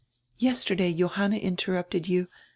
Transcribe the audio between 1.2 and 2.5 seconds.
interrupted you.